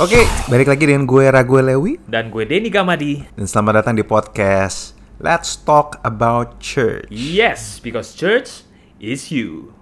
[0.00, 3.20] Oke, balik lagi dengan gue Rague Lewi Dan gue Denny Gamadi.
[3.36, 7.12] dan selamat datang di podcast Let's Talk About Church.
[7.12, 8.64] Yes, because church
[8.96, 9.76] is you.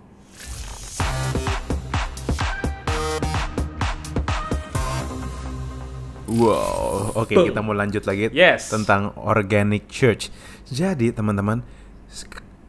[6.33, 7.47] Wow, oke Boom.
[7.53, 8.73] kita mau lanjut lagi Yes.
[8.73, 10.33] tentang organic church.
[10.71, 11.61] Jadi teman-teman,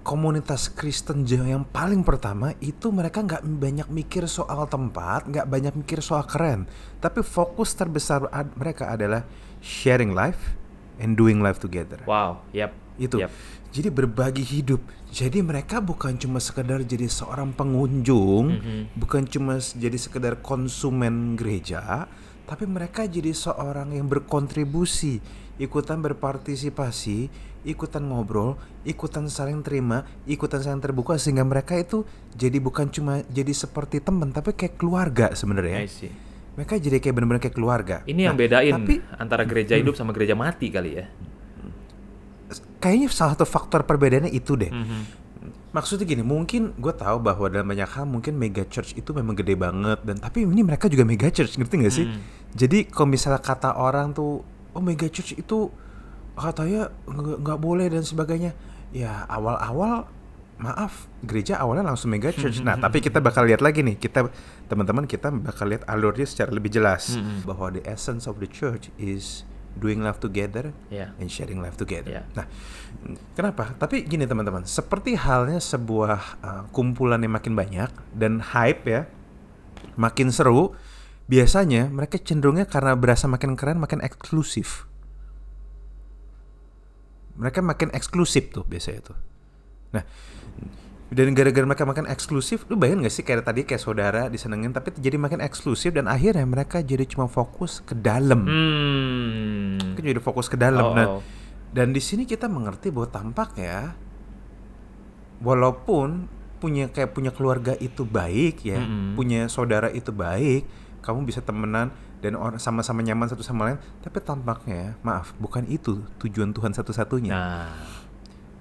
[0.04, 6.04] komunitas Kristen yang paling pertama itu mereka nggak banyak mikir soal tempat, nggak banyak mikir
[6.04, 6.68] soal keren,
[7.00, 9.24] tapi fokus terbesar ad- mereka adalah
[9.60, 10.60] sharing life
[11.00, 12.04] and doing life together.
[12.04, 12.76] Wow, yep.
[12.94, 13.32] itu Yep.
[13.74, 14.78] jadi berbagi hidup
[15.10, 18.82] jadi mereka bukan cuma sekedar jadi seorang pengunjung Mhm.
[18.94, 22.06] bukan cuma jadi sekedar konsumen gereja
[22.44, 25.24] tapi mereka jadi seorang yang berkontribusi
[25.56, 27.30] ikutan berpartisipasi
[27.64, 33.54] ikutan ngobrol ikutan saling terima ikutan saling terbuka sehingga mereka itu jadi bukan cuma jadi
[33.54, 35.88] seperti teman tapi kayak keluarga sebenarnya
[36.54, 40.12] mereka jadi kayak benar-benar kayak keluarga Ini yang Nah, bedain tapi antara gereja hidup sama
[40.12, 41.08] gereja mati kali ya.
[42.78, 45.23] kayaknya salah satu faktor perbedaannya itu deh Mhm.
[45.74, 49.58] Maksudnya gini, mungkin gue tahu bahwa dalam banyak hal mungkin mega church itu memang gede
[49.58, 52.06] banget dan tapi ini mereka juga mega church, ngerti gak sih?
[52.06, 52.22] Hmm.
[52.54, 55.74] Jadi kalau misalnya kata orang tuh, oh mega church itu
[56.38, 58.54] katanya nggak boleh dan sebagainya,
[58.94, 60.06] ya awal-awal
[60.62, 62.62] maaf gereja awalnya langsung mega church.
[62.62, 64.30] Nah tapi kita bakal lihat lagi nih, kita
[64.70, 67.50] teman-teman kita bakal lihat alurnya secara lebih jelas Mm-mm.
[67.50, 69.42] bahwa the essence of the church is
[69.74, 71.12] doing life together Ya.
[71.18, 72.22] and sharing life together.
[72.22, 72.26] Yeah.
[72.38, 72.46] Nah,
[73.34, 73.74] kenapa?
[73.78, 79.10] Tapi gini teman-teman, seperti halnya sebuah uh, kumpulan yang makin banyak dan hype ya,
[79.98, 80.78] makin seru,
[81.26, 84.86] biasanya mereka cenderungnya karena berasa makin keren, makin eksklusif.
[87.34, 89.18] Mereka makin eksklusif tuh biasanya tuh.
[89.98, 90.06] Nah,
[91.14, 94.90] dan gara-gara mereka makin eksklusif, lu bayangin gak sih kayak tadi kayak saudara disenengin, tapi
[94.98, 99.94] jadi makin eksklusif dan akhirnya mereka jadi cuma fokus ke dalam Hmm.
[99.94, 100.84] kan jadi fokus ke dalam.
[100.90, 101.22] Oh, Nah, oh.
[101.70, 103.94] dan di sini kita mengerti bahwa tampaknya
[105.40, 106.26] walaupun
[106.58, 109.20] punya kayak punya keluarga itu baik ya, Mm-mm.
[109.20, 110.64] punya saudara itu baik,
[111.04, 111.92] kamu bisa temenan
[112.24, 117.34] dan orang sama-sama nyaman satu sama lain, tapi tampaknya maaf, bukan itu tujuan Tuhan satu-satunya.
[117.36, 117.76] Nah,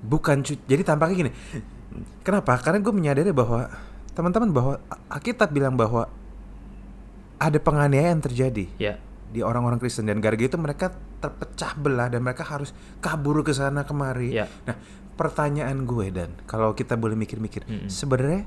[0.03, 1.33] Bukan jadi tampaknya gini.
[2.23, 2.59] Kenapa?
[2.61, 3.69] Karena gue menyadari bahwa
[4.13, 4.75] teman-teman bahwa
[5.09, 6.09] Alkitab bilang bahwa
[7.43, 8.95] ada penganiayaan terjadi ya.
[9.35, 12.71] di orang-orang Kristen dan gara-gara itu mereka terpecah belah dan mereka harus
[13.03, 14.37] kabur ke sana kemari.
[14.37, 14.47] Ya.
[14.69, 14.79] Nah,
[15.19, 17.91] pertanyaan gue dan kalau kita boleh mikir-mikir, Mm-mm.
[17.91, 18.47] sebenarnya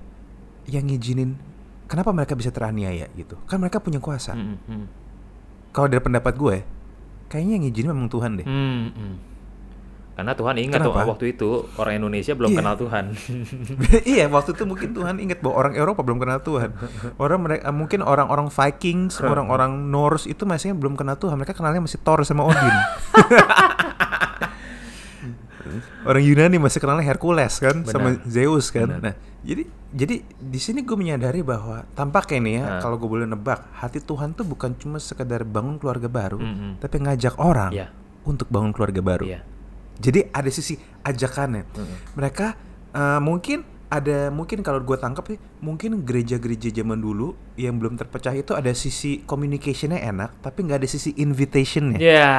[0.70, 1.36] yang ngizinin
[1.86, 3.38] kenapa mereka bisa teraniaya gitu?
[3.46, 4.34] Kan mereka punya kuasa.
[4.34, 4.86] Hmm, hmm.
[5.76, 6.58] Kalau dari pendapat gue,
[7.28, 8.48] kayaknya yang ngizinin memang Tuhan deh.
[8.48, 9.16] Hmm, hmm.
[10.16, 11.12] Karena Tuhan ingat tuh Kenapa?
[11.12, 12.58] waktu itu orang Indonesia belum Iya.
[12.58, 13.06] kenal Tuhan.
[14.16, 16.72] iya, waktu itu mungkin Tuhan ingat bahwa orang Eropa belum kenal Tuhan.
[17.16, 21.36] Orang mereka mungkin orang-orang Vikings, orang-orang Norse itu masih belum kenal Tuhan.
[21.36, 22.64] Mereka kenalnya masih Thor sama Odin.
[26.06, 28.24] orang Yunani masih kenalnya Hercules kan sama Benar.
[28.26, 28.88] Zeus kan.
[28.88, 29.02] Benar.
[29.02, 32.80] Nah, jadi jadi di sini gue menyadari bahwa tampaknya nih ya, Nah.
[32.80, 36.78] kalau gue boleh nebak, hati Tuhan tuh bukan cuma sekedar bangun keluarga baru, Mm-mm.
[36.78, 37.88] tapi ngajak orang Iya.
[38.24, 39.26] untuk bangun keluarga baru.
[39.26, 39.42] Iya.
[39.98, 41.64] Jadi ada sisi ajakannya.
[41.66, 41.98] Mm-mm.
[42.16, 42.48] Mereka
[42.92, 48.34] eh, mungkin ada mungkin kalau gue tangkap sih mungkin gereja-gereja zaman dulu yang belum terpecah
[48.34, 52.34] itu ada sisi communicationnya enak tapi nggak ada sisi invitationnya Ya.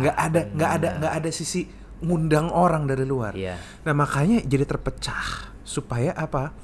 [0.00, 1.68] nggak ada nggak ada nggak ada sisi
[2.00, 3.60] ngundang orang dari luar Iya.
[3.84, 6.56] nah makanya jadi terpecah supaya apa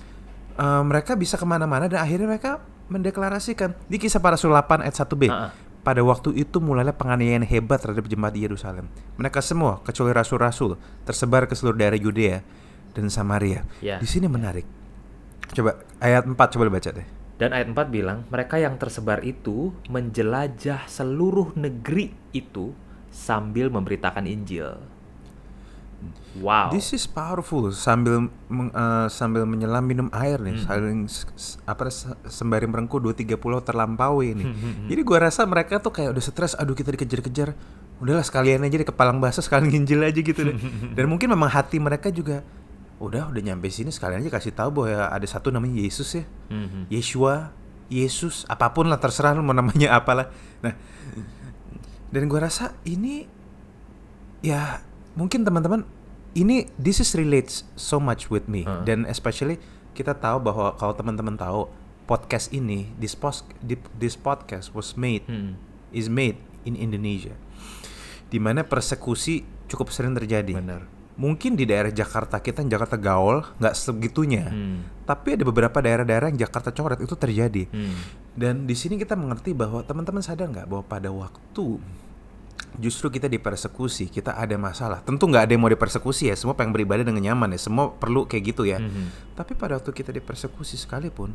[0.58, 2.58] Eh, mereka bisa ke mana-mana dan akhirnya mereka
[2.90, 5.50] mendeklarasikan di kisah para 8 ayat 1b Ah, ah.
[5.88, 8.92] Pada waktu itu mulailah penganiayaan hebat terhadap jemaat di Yerusalem.
[9.16, 10.76] Mereka semua, kecuali rasul-rasul,
[11.08, 12.44] tersebar ke seluruh daerah Yudea
[12.92, 13.64] dan Samaria.
[13.80, 13.96] Ya.
[13.96, 14.68] Di sini menarik.
[15.48, 17.08] Coba ayat 4 coba lu baca deh.
[17.40, 22.76] Dan ayat 4 bilang, mereka yang tersebar itu menjelajah seluruh negeri itu
[23.08, 24.76] sambil memberitakan Injil.
[26.38, 26.70] Wow.
[26.70, 30.64] This is powerful sambil eh, sambil menyelam minum air nih, Hmm.
[30.64, 31.00] saling
[31.64, 34.46] apa se- sembari merengkuh dua tiga pulau terlampaui nih.
[34.46, 37.58] Hmm, Jadi gua rasa mereka tuh kayak udah stres, aduh kita dikejar-kejar.
[37.98, 40.54] Udahlah sekalian aja di kepalang bahasa sekalian nginjil aja gitu deh.
[40.94, 42.46] Dan mungkin memang hati mereka juga
[42.98, 46.22] udah udah nyampe sini sekalian aja kasih tahu bahwa ada satu namanya Yesus ya.
[46.46, 46.86] Mhm.
[46.88, 47.50] Yeshua,
[47.88, 50.30] Yesus, apa pun lah terserah lu mau namanya apalah.
[50.62, 50.78] Nah,
[52.08, 53.26] dan gua rasa ini
[54.38, 54.78] ya
[55.18, 55.82] mungkin teman-teman
[56.32, 58.86] ini this is relates so much with me Heeh.
[58.86, 59.58] dan especially
[59.92, 61.66] kita tahu bahwa kalau teman-teman tahu
[62.06, 65.58] podcast ini this pos di- this podcast was made Hmm.
[65.90, 67.34] is made in Indonesia
[68.28, 70.84] di mana persekusi cukup sering terjadi Benar.
[71.16, 74.46] mungkin di daerah Jakarta kita yang Jakarta gaul nggak segitunya.
[74.46, 74.86] Hmm.
[75.02, 77.66] Tapi ada beberapa daerah-daerah yang Jakarta coret itu terjadi.
[77.66, 77.96] Hmm.
[78.32, 81.80] Dan di sini kita mengerti bahwa teman-teman sadar nggak bahwa pada waktu
[82.78, 85.02] justru kita dipersekusi, kita ada masalah.
[85.02, 88.24] Tentu nggak ada yang mau dipersekusi ya, semua pengen beribadah dengan nyaman ya, semua perlu
[88.24, 88.78] kayak gitu ya.
[88.78, 89.34] Mhm.
[89.34, 91.34] Tapi pada waktu kita dipersekusi sekalipun,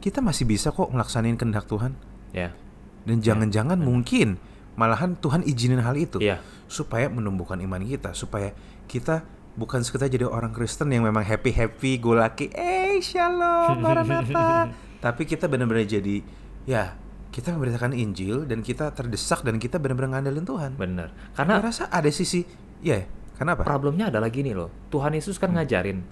[0.00, 1.94] kita masih bisa kok melaksanain kehendak Tuhan.
[2.32, 2.56] Ya.
[3.04, 4.36] Dan jangan-jangan mungkin
[4.74, 6.40] malahan Tuhan izinin hal itu Iya.
[6.66, 8.54] supaya menumbuhkan iman kita, supaya
[8.86, 9.22] kita
[9.58, 14.72] bukan sekedar jadi orang Kristen yang memang happy happy, go lucky, eh shalom, maranatha.
[15.00, 16.22] Tapi kita benar-benar jadi
[16.64, 16.96] ya
[17.30, 20.70] kita memberitakan Injil dan kita terdesak dan kita benar-benar ngandelin Tuhan.
[20.74, 21.14] Bener.
[21.38, 22.42] Karena Karena rasa ada sisi
[22.82, 23.06] ya,
[23.38, 23.62] kenapa?
[23.62, 24.70] problemnya adalah gini loh.
[24.90, 26.02] Tuhan Yesus kan ngajarin,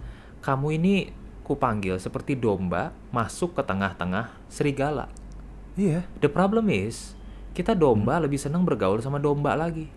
[0.40, 0.94] kamu ini
[1.42, 5.10] kupanggil seperti domba masuk ke tengah-tengah serigala.
[5.74, 7.18] Iya, The problem is,
[7.54, 9.90] kita domba lebih senang bergaul sama domba lagi.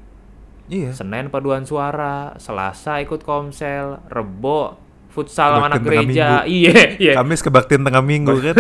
[0.66, 0.90] iya.
[0.94, 4.81] Senin paduan suara, Selasa ikut komsel, Rebo
[5.12, 6.28] futsal sama Kebaktian anak gereja.
[6.48, 7.14] Iya, iya.
[7.20, 8.56] Kamis kebaktian tengah minggu kan.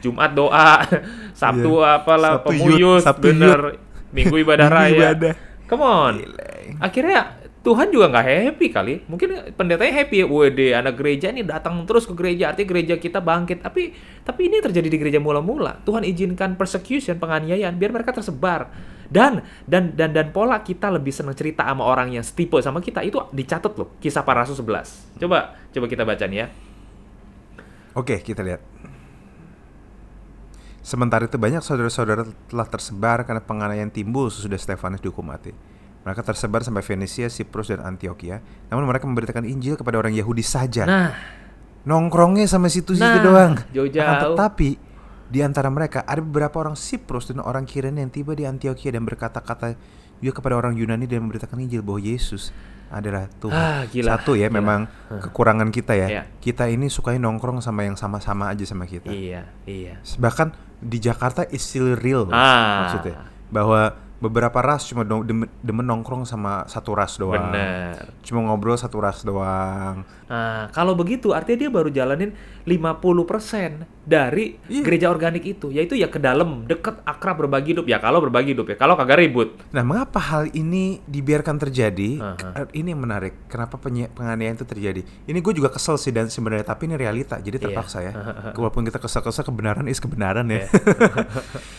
[0.00, 0.80] Jumat doa,
[1.36, 2.00] Sabtu Iya.
[2.00, 3.60] apalah Sabtu pemuyus, Sabtu bener.
[4.10, 4.96] Minggu ibadah Minggu raya.
[5.12, 5.34] ibadah.
[5.68, 6.14] Come on.
[6.20, 6.46] Gila.
[6.80, 7.20] Akhirnya
[7.64, 8.94] Tuhan juga nggak happy kali.
[9.08, 13.24] Mungkin pendetanya happy ya, WD anak gereja ini datang terus ke gereja, artinya gereja kita
[13.24, 13.64] bangkit.
[13.64, 15.80] Tapi tapi ini terjadi di gereja mula-mula.
[15.84, 18.68] Tuhan izinkan persecution, penganiayaan biar mereka tersebar.
[19.08, 23.04] Dan dan dan dan pola kita lebih senang cerita sama orang yang setipe sama kita
[23.04, 23.96] itu dicatat loh.
[23.98, 25.20] Kisah para rasul 11.
[25.20, 26.46] Coba coba kita baca nih ya.
[27.94, 28.60] Oke, kita lihat.
[30.84, 35.54] Sementara itu banyak saudara-saudara telah tersebar karena penganiayaan timbul sesudah Stefanus dihukum mati.
[36.04, 38.44] Mereka tersebar sampai Venesia, Siprus, dan Antioquia.
[38.68, 40.84] Namun mereka memberitakan Injil kepada orang Yahudi saja.
[40.84, 41.16] Nah,
[41.84, 43.52] Nongkrongnya sama situ-situ Nah, doang.
[43.72, 44.36] jauh-jauh.
[44.36, 44.68] Tetapi
[45.26, 49.02] di antara mereka ada beberapa orang Siprus dan orang Kirene yang tiba di Antioquia dan
[49.02, 49.74] berkata-kata
[50.20, 52.54] juga kepada orang Yunani dan memberitakan Injil bahwa Yesus
[52.88, 53.56] adalah Tuhan.
[53.56, 54.60] Ah, gila, Satu ya gila.
[54.60, 54.80] memang
[55.10, 56.06] kekurangan kita ya.
[56.06, 56.22] Iya.
[56.38, 59.10] Kita ini sukai nongkrong sama yang sama-sama aja sama kita.
[59.10, 59.98] iya, iya.
[60.20, 62.86] Bahkan di Jakarta is still real Ah.
[62.86, 63.16] maksudnya
[63.48, 67.48] bahwa beberapa ras cuma do- demen, demen nongkrong sama satu ras doang.
[67.48, 68.16] Bener.
[68.20, 70.02] Cuma ngobrol satu ras doang.
[70.24, 72.32] Nah, kalau begitu artinya dia baru jalanin
[72.64, 74.82] 50% dari Iya.
[74.82, 77.84] gereja organik itu, yaitu ya ke dalam, deket, akrab, berbagi hidup.
[77.84, 79.52] Ya kalau berbagi hidup ya, kalau kagak ribut.
[79.70, 82.10] Nah, mengapa hal ini dibiarkan terjadi?
[82.16, 82.64] Aha.
[82.64, 83.46] K- Ini yang menarik.
[83.46, 85.00] Kenapa penganiayaan itu terjadi?
[85.22, 87.36] Ini gue juga kesel sih dan sebenarnya tapi ini realita.
[87.36, 87.64] Jadi Iya.
[87.68, 88.12] terpaksa ya.
[88.56, 90.64] Walaupun kita kesel-kesel kebenaran is kebenaran ya.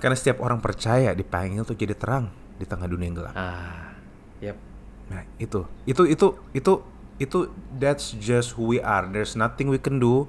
[0.00, 3.34] Karena setiap orang percaya dipanggil untuk jadi terang di tengah dunia yang gelap.
[3.36, 3.94] Ah,
[4.40, 4.56] yep.
[5.06, 5.68] Nah, itu.
[5.84, 6.72] Itu itu itu
[7.16, 7.38] itu
[7.76, 9.04] that's just who we are.
[9.04, 10.24] There's nothing we can do.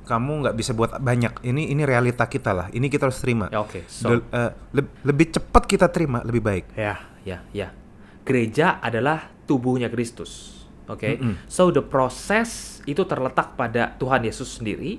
[0.00, 1.44] Kamu nggak bisa buat banyak.
[1.44, 2.66] Ini ini realita kita lah.
[2.72, 3.46] Ini kita harus terima.
[3.52, 3.84] Ya, oke.
[3.86, 6.64] So, Del- eh, leb- lebih cepat kita terima, lebih baik.
[6.74, 7.68] ya, ya, ya.
[8.24, 10.64] Gereja adalah tubuhnya Kristus.
[10.86, 11.14] Oke.
[11.14, 11.46] Mm-mm.
[11.46, 14.98] So the process itu terletak pada Tuhan Yesus sendiri.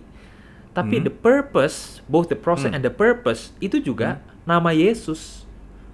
[0.72, 1.06] Tapi Hmm.
[1.08, 2.76] the purpose, both the process Mm.
[2.80, 5.44] and the purpose itu juga nama Yesus.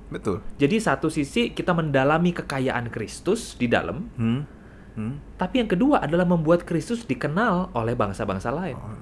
[0.08, 0.40] Betul.
[0.56, 4.46] Jadi satu sisi kita mendalami kekayaan Kristus di dalam, Hmm.
[4.94, 5.22] Hmm.
[5.36, 8.78] tapi yang kedua adalah membuat Kristus dikenal oleh bangsa-bangsa lain.
[8.78, 8.98] Oh,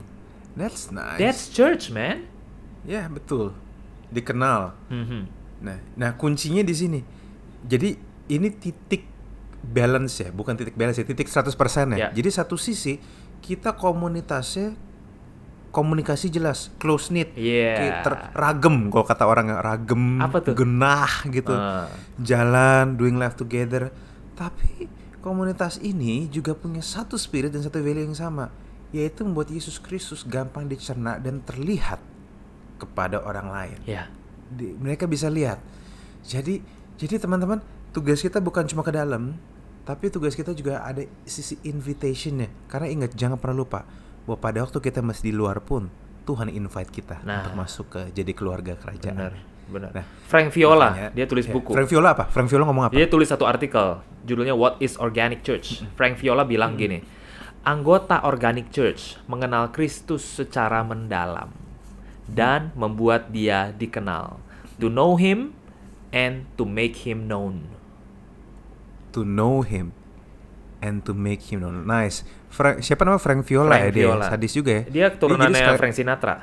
[0.56, 1.19] That's nice.
[1.19, 2.31] That's church, man.
[2.88, 3.51] Ya, betul.
[4.07, 4.71] Dikenal.
[4.88, 5.21] Mhm.
[5.60, 7.00] Nah, nah kuncinya di sini.
[7.68, 8.00] Jadi
[8.31, 9.04] ini titik
[9.60, 12.07] balance ya, bukan titik balance ya, titik 100% ya.
[12.07, 12.10] Ya.
[12.16, 13.04] Jadi satu sisi
[13.44, 14.80] kita komunitasnya
[15.75, 17.71] komunikasi jelas, close knit, Iya.
[17.75, 20.55] kayak ter- ragem kalau kata orang ragem, Apa tuh?
[20.55, 21.51] genah gitu.
[21.51, 21.91] Ah.
[22.15, 23.91] Jalan, doing life together.
[24.33, 24.87] Tapi
[25.19, 28.55] komunitas ini juga punya satu spirit dan satu value yang sama,
[28.95, 31.99] yaitu membuat Yesus Kristus gampang dicerna dan terlihat
[32.75, 33.77] kepada orang lain
[34.47, 35.59] di- mereka bisa lihat.
[36.21, 36.61] Jadi
[36.95, 37.59] jadi teman-teman
[37.91, 39.35] tugas kita bukan cuma ke dalam,
[39.83, 42.47] tapi tugas kita juga ada sisi invitationnya.
[42.67, 43.83] Karena ingat jangan pernah lupa
[44.25, 45.87] bahwa pada waktu kita masih di luar pun
[46.25, 47.45] Tuhan invite kita Nah.
[47.45, 49.13] untuk masuk ke jadi keluarga kerajaan.
[49.13, 49.33] Benar,
[49.69, 49.91] benar.
[49.94, 51.71] Nah, Frank Viola, Makanya- dia tulis ya, buku.
[51.71, 52.25] Frank Viola apa?
[52.27, 52.94] Frank Viola ngomong apa?
[52.94, 55.85] Dia tulis satu artikel, judulnya What is Organic Church.
[55.94, 57.05] Frank Viola bilang gini,
[57.61, 61.53] anggota Organic Church mengenal Kristus secara mendalam
[62.25, 64.41] dan membuat dia dikenal.
[64.81, 65.53] To know him
[66.09, 67.69] and to make him known.
[69.13, 69.94] To know him
[70.85, 71.81] and to make him known.
[71.83, 72.21] Nice.
[72.47, 74.06] Frank, siapa nama Frank Viola Frank ya dia?
[74.06, 74.25] Viola.
[74.30, 74.83] Sadis juga ya.
[74.85, 76.35] Dia turunannya sekali- Frank Sinatra.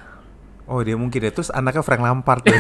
[0.67, 1.31] Oh dia mungkin ya.
[1.31, 2.59] Terus anaknya Frank Lampard ya.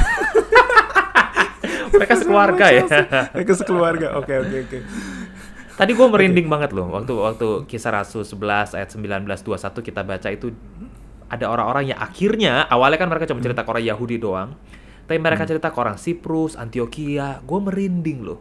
[1.93, 2.85] Mereka sekeluarga ya.
[3.31, 4.07] Mereka sekeluarga.
[4.17, 4.79] Oke oke oke.
[5.73, 10.29] Tadi gue merinding banget loh waktu waktu kisah Rasul 11 ayat 19 21 kita baca
[10.29, 10.53] itu
[11.27, 14.53] ada orang-orang yang akhirnya awalnya kan mereka cuma cerita ke orang Yahudi doang.
[15.03, 18.39] Tapi mereka cerita ke orang Siprus, Antioquia, gue merinding loh.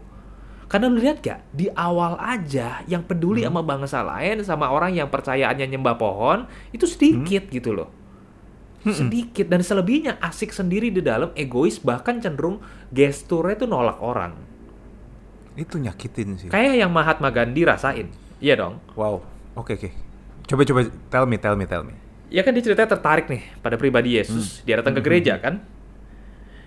[0.72, 5.12] Karena lu lihat gak, di awal aja yang peduli sama bangsa lain, sama orang yang
[5.12, 7.92] percayaannya nyembah pohon, itu sedikit gitu loh.
[8.88, 9.52] Sedikit.
[9.52, 14.32] Dan selebihnya asik sendiri di dalam, egois, bahkan cenderung gesturnya tuh nolak orang.
[15.60, 16.48] Itu nyakitin sih.
[16.48, 18.08] Kayak yang Mahatma Gandhi rasain.
[18.40, 18.80] Iya dong.
[18.96, 19.20] Wow.
[19.60, 19.92] Oke oke.
[20.48, 21.94] Coba coba tell me tell me tell me.
[22.32, 24.64] Ya kan dia ceritanya tertarik nih pada pribadi Yesus.
[24.64, 25.60] Dia datang ke gereja kan.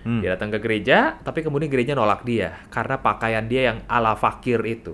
[0.05, 0.21] Hmm.
[0.21, 4.61] Dia datang ke gereja, tapi kemudian gereja nolak dia karena pakaian dia yang ala fakir
[4.61, 4.93] itu.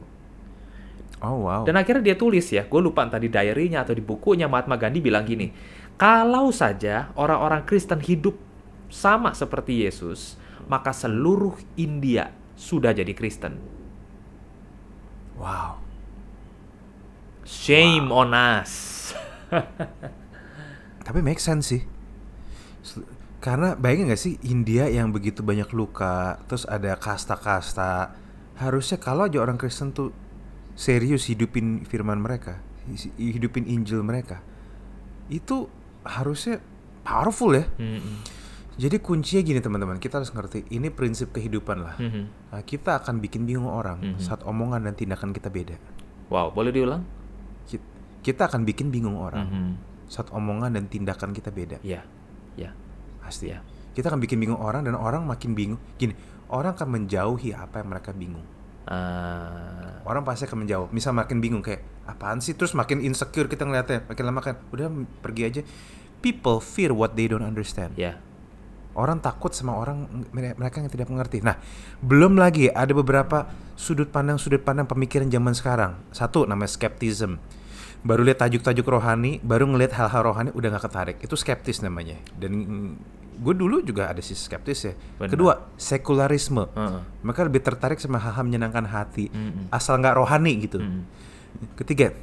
[1.21, 1.61] Oh wow.
[1.67, 5.03] Dan akhirnya dia tulis ya, gue lupa entah di diary-nya atau di bukunya Mahatma Gandhi
[5.03, 5.51] bilang gini,
[5.99, 8.39] kalau saja orang-orang Kristen hidup
[8.89, 13.59] sama seperti Yesus, maka seluruh India sudah jadi Kristen.
[15.37, 15.77] Wow.
[17.43, 19.11] Shame on us.
[21.05, 21.83] Tapi make sense sih.
[23.41, 28.13] Karena bayangin gak sih India yang begitu banyak luka, terus ada kasta-kasta.
[28.61, 30.13] Harusnya kalau aja orang Kristen tuh
[30.77, 32.61] serius hidupin firman mereka,
[33.17, 34.45] hidupin Injil mereka,
[35.27, 35.65] itu
[36.05, 36.61] harusnya
[37.01, 37.65] powerful ya.
[37.81, 38.21] Mm-mm.
[38.77, 41.95] Jadi kuncinya gini teman-teman, kita harus ngerti ini prinsip kehidupan lah.
[41.97, 42.23] Mhm.
[42.49, 44.21] Nah, kita akan bikin bingung orang Mhm.
[44.21, 45.75] saat omongan dan tindakan kita beda.
[46.29, 47.03] Wow, boleh diulang?
[47.65, 47.89] Ki-
[48.21, 49.71] Kita akan bikin bingung orang Mhm.
[50.05, 51.81] saat omongan dan tindakan kita beda.
[51.81, 52.05] Ya,
[52.53, 52.69] ya,
[53.21, 53.53] Pasti.
[53.53, 53.61] ya.
[53.91, 55.79] Kita akan bikin bingung orang dan orang makin bingung.
[55.95, 56.15] Gini,
[56.49, 58.43] orang akan menjauhi apa yang mereka bingung.
[58.87, 60.87] Ah, Orang pasti akan menjauh.
[60.89, 62.57] Misal makin bingung kayak apaan sih?
[62.57, 64.03] Terus makin insecure kita ngeliatnya.
[64.09, 64.87] Makin lama kan, udah
[65.21, 65.61] pergi aja.
[66.19, 67.93] People fear what they don't understand.
[67.95, 68.17] ya.
[68.91, 70.03] Orang takut sama orang
[70.35, 71.39] mere- mereka yang tidak mengerti.
[71.39, 71.55] Nah,
[72.03, 73.47] belum lagi ada beberapa
[73.79, 75.95] sudut pandang sudut pandang pemikiran zaman sekarang.
[76.11, 77.39] Satu namanya skeptism.
[78.01, 81.17] Baru lihat tajuk-tajuk rohani, baru ngelihat hal-hal rohani udah nggak ketarik.
[81.21, 82.17] Itu skeptis namanya.
[82.33, 82.51] Dan
[83.41, 84.93] gue dulu juga ada sisi skeptis ya.
[85.21, 85.29] Benar.
[85.29, 86.65] Kedua, sekularisme.
[86.73, 87.01] Heeh.
[87.21, 89.69] Mereka lebih tertarik sama hal-hal menyenangkan hati, Mm-mm.
[89.69, 90.81] asal nggak rohani gitu.
[90.81, 91.05] Mm.
[91.77, 92.13] Ketiga,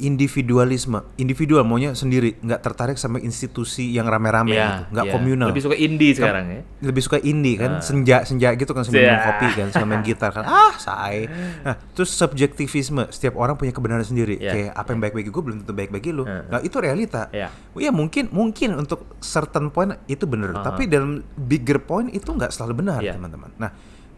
[0.00, 1.04] individualisme.
[1.16, 5.12] Individual maunya sendiri, nggak tertarik sama institusi yang rame-rame Ya, gitu, nggak ya.
[5.12, 6.60] komunal Lebih suka indie sekarang ya.
[6.80, 7.80] lebih suka indie kan Ah.
[7.80, 9.26] senja senja gitu kan sambil minum Ya.
[9.26, 11.28] kopi kan sambil main gitar kan ah say
[11.60, 15.42] nah terus subjektivisme setiap orang punya kebenaran sendiri Ya, kayak apa yang baik bagi gue
[15.42, 17.52] belum tentu baik bagi lu Ah, nah itu realita Ya.
[17.74, 20.64] ya mungkin mungkin untuk certain point itu benar Ah.
[20.64, 23.12] tapi dalam bigger point itu nggak selalu benar Ya.
[23.12, 23.70] teman-teman nah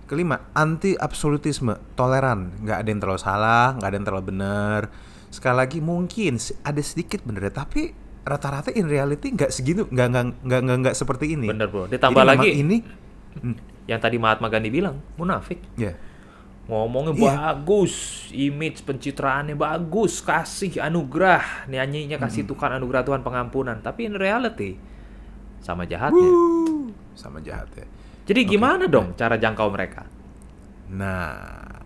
[0.04, 4.80] kelima anti absolutisme toleran nggak ada yang terlalu salah nggak ada yang terlalu benar
[5.32, 10.60] sekali lagi mungkin ada sedikit benar tapi rata-rata in reality nggak segitu nggak nggak nggak
[10.62, 11.88] nggak nggak seperti ini Bener bro.
[11.88, 12.78] Jadi Ditambah memang lagi ini
[13.32, 13.56] Hmm,
[13.88, 15.56] yang tadi Mahatma Gandhi bilang, munafik.
[15.74, 15.96] ya
[16.68, 17.32] Ngomongnya Iya.
[17.56, 17.94] bagus,
[18.30, 23.82] image pencitraannya bagus, kasih anugerah, nyanyinya kasih Tuhan anugerah Tuhan pengampunan.
[23.82, 24.76] Tapi in reality
[25.58, 26.22] sama jahatnya.
[26.22, 27.88] Wuh, sama jahat ya.
[28.28, 28.50] Jadi Oke.
[28.54, 30.06] gimana dong cara jangkau mereka?
[30.92, 31.81] Nah,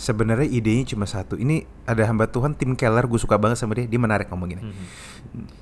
[0.00, 1.36] sebenarnya idenya cuma satu.
[1.36, 3.84] Ini ada hamba Tuhan Tim Keller, gue suka banget sama dia.
[3.84, 4.62] Dia menarik ngomong gini.
[4.64, 4.84] Mhm.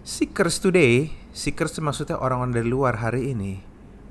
[0.07, 3.59] Seekers today, seekers maksudnya orang-orang dari luar hari ini,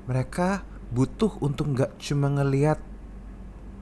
[0.04, 2.76] mereka butuh untuk nggak cuma ngelihat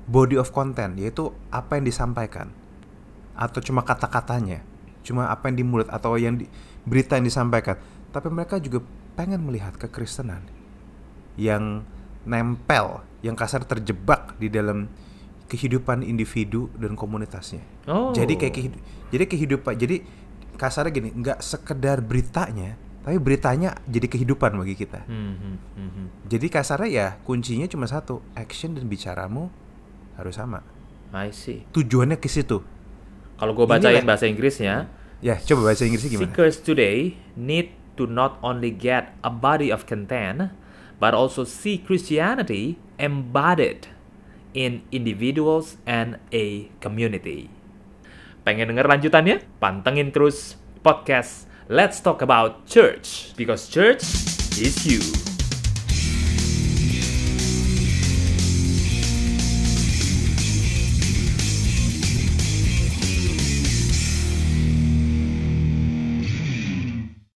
[0.06, 2.54] body of content, yaitu apa yang disampaikan,
[3.34, 4.62] atau cuma kata-katanya,
[5.02, 6.46] cuma apa yang di mulut atau yang di,
[6.86, 7.74] berita yang disampaikan,
[8.14, 8.86] tapi mereka juga
[9.18, 10.46] pengen melihat kekristenan
[11.34, 11.82] yang
[12.22, 14.86] nempel, yang kasar terjebak di dalam
[15.46, 17.62] kehidupan individu dan komunitasnya.
[17.86, 18.10] Oh.
[18.10, 18.82] Jadi kayak kehidu-
[19.14, 19.96] jadi kehidupan jadi
[20.58, 22.74] kasarnya gini, nggak sekedar beritanya,
[23.06, 25.06] tapi beritanya jadi kehidupan bagi kita.
[25.06, 26.04] Mhm, mhm.
[26.26, 29.48] Jadi kasarnya ya kuncinya cuma satu, action dan bicaramu
[30.18, 30.64] harus sama.
[31.14, 31.62] I see.
[31.70, 32.60] Tujuannya ke situ.
[33.36, 34.90] Kalau gue bacain Inilah- bahasa Inggrisnya,
[35.24, 36.28] Ya, coba bahasa Inggrisnya gimana?
[36.28, 40.52] Seekers today need to not only get a body of content,
[41.00, 43.88] but also see Christianity embodied
[44.56, 47.52] in individuals and a community.
[48.48, 49.44] Pengen denger lanjutannya?
[49.60, 54.00] Pantengin terus podcast Let's Talk About Church, because church
[54.56, 55.35] is you.